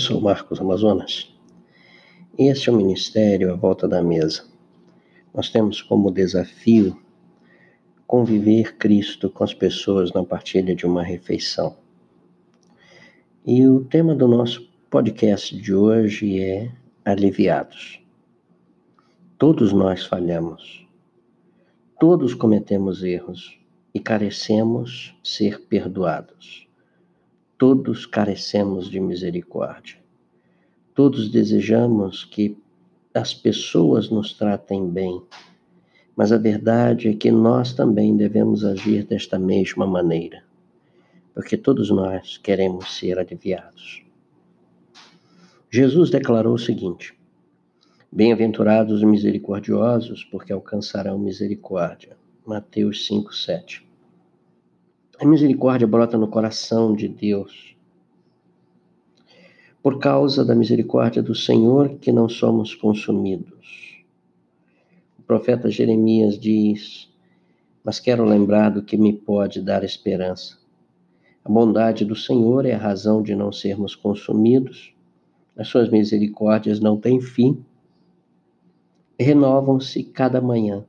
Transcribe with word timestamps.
Sou 0.00 0.18
Marcos 0.18 0.58
Amazonas. 0.58 1.30
Este 2.38 2.70
é 2.70 2.72
o 2.72 2.76
Ministério 2.76 3.52
à 3.52 3.54
Volta 3.54 3.86
da 3.86 4.02
Mesa. 4.02 4.46
Nós 5.34 5.50
temos 5.50 5.82
como 5.82 6.10
desafio 6.10 6.98
conviver 8.06 8.78
Cristo 8.78 9.28
com 9.28 9.44
as 9.44 9.52
pessoas 9.52 10.10
na 10.14 10.24
partilha 10.24 10.74
de 10.74 10.86
uma 10.86 11.02
refeição. 11.02 11.76
E 13.44 13.66
o 13.66 13.84
tema 13.84 14.14
do 14.14 14.26
nosso 14.26 14.66
podcast 14.88 15.54
de 15.54 15.74
hoje 15.74 16.42
é 16.42 16.72
Aliviados. 17.04 18.02
Todos 19.36 19.70
nós 19.70 20.06
falhamos. 20.06 20.88
Todos 22.00 22.32
cometemos 22.32 23.02
erros 23.02 23.60
e 23.92 24.00
carecemos 24.00 25.14
ser 25.22 25.60
perdoados. 25.66 26.66
Todos 27.58 28.06
carecemos 28.06 28.90
de 28.90 28.98
misericórdia. 28.98 29.99
Todos 30.94 31.28
desejamos 31.28 32.24
que 32.24 32.56
as 33.14 33.34
pessoas 33.34 34.10
nos 34.10 34.32
tratem 34.32 34.88
bem, 34.88 35.22
mas 36.16 36.32
a 36.32 36.38
verdade 36.38 37.08
é 37.08 37.14
que 37.14 37.30
nós 37.30 37.72
também 37.72 38.16
devemos 38.16 38.64
agir 38.64 39.04
desta 39.04 39.38
mesma 39.38 39.86
maneira, 39.86 40.44
porque 41.34 41.56
todos 41.56 41.90
nós 41.90 42.38
queremos 42.38 42.96
ser 42.96 43.18
aliviados. 43.18 44.02
Jesus 45.70 46.10
declarou 46.10 46.54
o 46.54 46.58
seguinte: 46.58 47.14
Bem-aventurados 48.12 48.94
os 48.94 49.04
misericordiosos, 49.04 50.24
porque 50.24 50.52
alcançarão 50.52 51.16
misericórdia. 51.16 52.16
Mateus 52.44 53.06
5, 53.06 53.32
7. 53.32 53.88
A 55.20 55.24
misericórdia 55.24 55.86
brota 55.86 56.18
no 56.18 56.26
coração 56.26 56.92
de 56.92 57.06
Deus. 57.06 57.76
Por 59.82 59.98
causa 59.98 60.44
da 60.44 60.54
misericórdia 60.54 61.22
do 61.22 61.34
Senhor 61.34 61.96
que 62.00 62.12
não 62.12 62.28
somos 62.28 62.74
consumidos. 62.74 64.04
O 65.18 65.22
profeta 65.22 65.70
Jeremias 65.70 66.38
diz: 66.38 67.08
Mas 67.82 67.98
quero 67.98 68.22
lembrar 68.24 68.68
do 68.68 68.82
que 68.82 68.98
me 68.98 69.10
pode 69.10 69.62
dar 69.62 69.82
esperança. 69.82 70.58
A 71.42 71.48
bondade 71.48 72.04
do 72.04 72.14
Senhor 72.14 72.66
é 72.66 72.74
a 72.74 72.78
razão 72.78 73.22
de 73.22 73.34
não 73.34 73.50
sermos 73.50 73.94
consumidos. 73.94 74.92
As 75.56 75.68
suas 75.68 75.88
misericórdias 75.88 76.78
não 76.78 76.98
têm 76.98 77.18
fim. 77.18 77.64
Renovam-se 79.18 80.04
cada 80.04 80.42
manhã. 80.42 80.84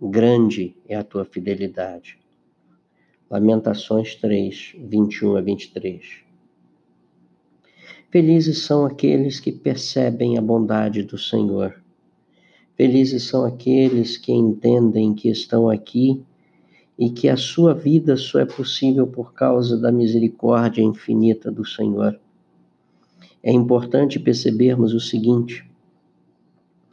Grande 0.00 0.74
é 0.88 0.96
a 0.96 1.04
tua 1.04 1.24
fidelidade. 1.24 2.18
Lamentações 3.30 4.16
3, 4.16 4.74
21 4.76 5.36
a 5.36 5.40
23. 5.40 6.31
Felizes 8.12 8.58
são 8.58 8.84
aqueles 8.86 9.40
que 9.40 9.50
percebem 9.50 10.38
a 10.38 10.40
bondade 10.40 11.02
do 11.02 11.18
Senhor. 11.18 11.82
Felizes 12.76 13.24
são 13.24 13.44
aqueles 13.44 14.16
que 14.16 14.30
entendem 14.30 15.14
que 15.14 15.28
estão 15.28 15.68
aqui 15.68 16.22
e 16.96 17.10
que 17.10 17.28
a 17.28 17.36
sua 17.36 17.74
vida 17.74 18.16
só 18.16 18.38
é 18.38 18.44
possível 18.44 19.06
por 19.06 19.32
causa 19.32 19.76
da 19.76 19.90
misericórdia 19.90 20.82
infinita 20.82 21.50
do 21.50 21.64
Senhor. 21.64 22.20
É 23.42 23.50
importante 23.50 24.20
percebermos 24.20 24.94
o 24.94 25.00
seguinte: 25.00 25.68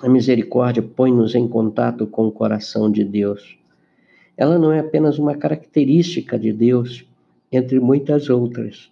a 0.02 0.10
misericórdia 0.10 0.82
põe-nos 0.82 1.36
em 1.36 1.48
contato 1.48 2.08
com 2.08 2.28
o 2.28 2.32
coração 2.32 2.90
de 2.90 3.04
Deus 3.04 3.60
ela 4.40 4.58
não 4.58 4.72
é 4.72 4.80
apenas 4.80 5.20
uma 5.20 5.36
característica 5.36 6.40
de 6.40 6.54
Deus, 6.54 7.06
entre 7.52 7.78
muitas 7.78 8.30
outras, 8.30 8.90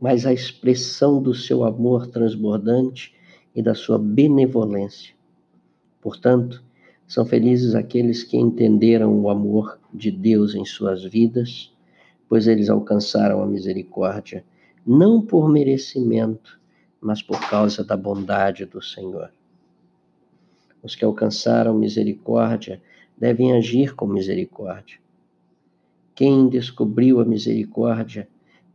mas 0.00 0.24
a 0.24 0.32
expressão 0.32 1.22
do 1.22 1.34
seu 1.34 1.62
amor 1.62 2.06
transbordante 2.06 3.14
e 3.54 3.62
da 3.62 3.74
sua 3.74 3.98
benevolência. 3.98 5.14
Portanto, 6.00 6.62
são 7.06 7.26
felizes 7.26 7.74
aqueles 7.74 8.22
que 8.22 8.36
entenderam 8.36 9.12
o 9.20 9.28
amor 9.28 9.78
de 9.92 10.10
Deus 10.10 10.54
em 10.54 10.64
suas 10.64 11.04
vidas, 11.04 11.72
pois 12.28 12.46
eles 12.46 12.70
alcançaram 12.70 13.42
a 13.42 13.46
misericórdia, 13.46 14.44
não 14.86 15.20
por 15.20 15.48
merecimento, 15.48 16.58
mas 17.00 17.20
por 17.20 17.40
causa 17.50 17.84
da 17.84 17.96
bondade 17.96 18.64
do 18.64 18.80
Senhor. 18.80 19.30
Os 20.82 20.94
que 20.94 21.04
alcançaram 21.04 21.74
misericórdia 21.74 22.80
devem 23.18 23.52
agir 23.52 23.94
com 23.94 24.06
misericórdia. 24.06 24.98
Quem 26.14 26.48
descobriu 26.48 27.20
a 27.20 27.24
misericórdia 27.24 28.28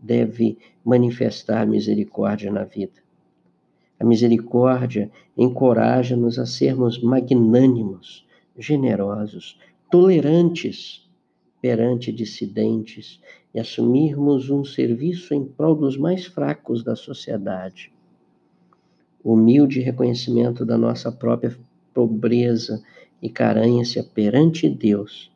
deve 0.06 0.58
manifestar 0.84 1.66
misericórdia 1.66 2.52
na 2.52 2.64
vida. 2.64 3.04
A 4.00 4.06
misericórdia 4.06 5.10
encoraja-nos 5.36 6.38
a 6.38 6.46
sermos 6.46 7.02
magnânimos, 7.02 8.26
generosos, 8.58 9.60
tolerantes 9.90 11.10
perante 11.62 12.12
dissidentes 12.12 13.20
e 13.54 13.60
assumirmos 13.60 14.50
um 14.52 14.64
serviço 14.64 15.34
em 15.34 15.44
prol 15.44 15.76
dos 15.76 15.98
mais 15.98 16.26
fracos 16.26 16.84
da 16.84 16.96
sociedade. 16.96 17.92
O 19.24 19.34
humilde 19.34 19.80
reconhecimento 19.80 20.64
da 20.64 20.78
nossa 20.78 21.12
própria 21.12 21.58
pobreza 21.94 22.84
e 23.22 23.30
carência 23.30 24.04
perante 24.04 24.70
Deus, 24.70 25.32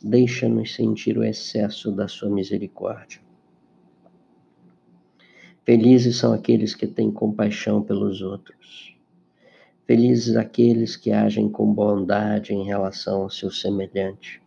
deixa-nos 0.00 0.74
sentir 0.74 1.18
o 1.18 1.24
excesso 1.24 1.90
da 1.90 2.06
sua 2.06 2.30
misericórdia. 2.30 3.25
Felizes 5.66 6.16
são 6.16 6.32
aqueles 6.32 6.74
que 6.74 6.86
têm 6.86 7.10
compaixão 7.10 7.82
pelos 7.82 8.22
outros. 8.22 8.96
Felizes 9.86 10.36
aqueles 10.36 10.96
que 10.96 11.12
agem 11.12 11.48
com 11.48 11.70
bondade 11.70 12.54
em 12.54 12.64
relação 12.64 13.22
ao 13.22 13.30
seu 13.30 13.50
semelhante. 13.50 14.40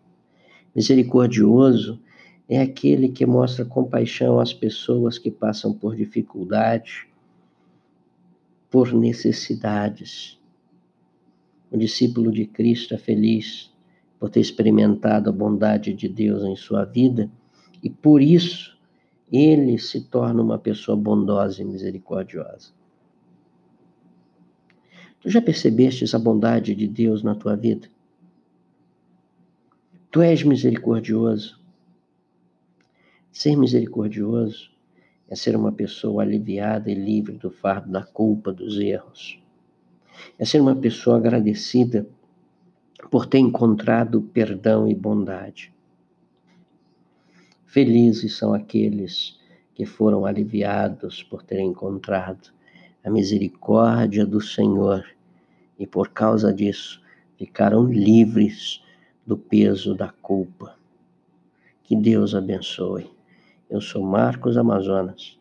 Misericordioso 0.75 2.01
é 2.47 2.59
aquele 2.59 3.09
que 3.09 3.25
mostra 3.25 3.63
compaixão 3.63 4.39
às 4.39 4.51
pessoas 4.51 5.19
que 5.19 5.29
passam 5.29 5.73
por 5.73 5.95
dificuldade, 5.95 7.07
por 8.71 8.93
necessidades 8.93 10.39
o 11.71 11.77
discípulo 11.77 12.31
de 12.31 12.45
Cristo 12.45 12.95
é 12.95 12.97
feliz 12.97 13.71
por 14.19 14.29
ter 14.29 14.39
experimentado 14.39 15.29
a 15.29 15.33
bondade 15.33 15.93
de 15.93 16.09
Deus 16.09 16.43
em 16.43 16.55
sua 16.55 16.83
vida 16.83 17.29
e 17.83 17.89
por 17.89 18.21
isso 18.21 18.77
ele 19.31 19.77
se 19.77 20.01
torna 20.01 20.41
uma 20.41 20.57
pessoa 20.57 20.97
bondosa 20.97 21.61
e 21.61 21.65
misericordiosa. 21.65 22.71
Tu 25.21 25.29
já 25.29 25.41
percebeste 25.41 26.15
a 26.15 26.19
bondade 26.19 26.73
de 26.73 26.87
Deus 26.87 27.21
na 27.23 27.35
tua 27.35 27.55
vida? 27.55 27.87
Tu 30.09 30.21
és 30.21 30.43
misericordioso. 30.43 31.59
Ser 33.31 33.55
misericordioso 33.55 34.71
é 35.27 35.35
ser 35.35 35.55
uma 35.55 35.71
pessoa 35.71 36.23
aliviada 36.23 36.89
e 36.89 36.95
livre 36.95 37.37
do 37.37 37.51
fardo 37.51 37.91
da 37.91 38.03
culpa, 38.03 38.51
dos 38.51 38.79
erros 38.79 39.39
é 40.37 40.45
ser 40.45 40.61
uma 40.61 40.75
pessoa 40.75 41.17
agradecida 41.17 42.07
por 43.09 43.25
ter 43.25 43.39
encontrado 43.39 44.21
perdão 44.21 44.87
e 44.87 44.95
bondade. 44.95 45.73
Felizes 47.71 48.35
são 48.35 48.51
aqueles 48.51 49.39
que 49.75 49.85
foram 49.85 50.25
aliviados 50.25 51.21
por 51.21 51.43
terem 51.43 51.67
encontrado 51.67 52.49
a 53.05 53.11
misericórdia 53.11 54.25
do 54.25 54.41
Senhor 54.41 55.05
e 55.77 55.85
por 55.85 56.09
causa 56.09 56.51
disso 56.51 56.99
ficaram 57.37 57.85
livres 57.85 58.83
do 59.23 59.37
peso 59.37 59.93
da 59.93 60.07
culpa. 60.07 60.75
Que 61.83 61.95
Deus 61.95 62.33
abençoe. 62.33 63.07
Eu 63.69 63.81
sou 63.81 64.03
Marcos 64.03 64.57
Amazonas 64.57 65.39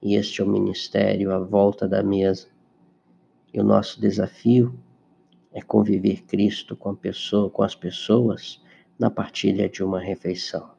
e 0.00 0.14
este 0.14 0.40
é 0.40 0.44
o 0.44 0.48
Ministério 0.48 1.30
à 1.30 1.38
Volta 1.38 1.86
da 1.86 2.02
Mesa 2.02 2.48
e 3.52 3.60
o 3.60 3.64
nosso 3.64 4.00
desafio 4.00 4.74
é 5.52 5.60
conviver 5.60 6.22
Cristo 6.22 6.74
com 6.74 6.94
pessoa, 6.94 7.50
com 7.50 7.62
as 7.62 7.74
pessoas 7.74 8.62
na 8.98 9.10
partilha 9.10 9.68
de 9.68 9.84
uma 9.84 10.00
refeição. 10.00 10.75